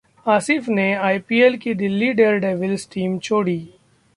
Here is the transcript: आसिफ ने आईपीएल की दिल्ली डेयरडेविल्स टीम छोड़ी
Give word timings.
आसिफ 0.25 0.69
ने 0.69 0.93
आईपीएल 0.93 1.57
की 1.57 1.73
दिल्ली 1.73 2.11
डेयरडेविल्स 2.13 2.87
टीम 2.93 3.17
छोड़ी 3.19 3.59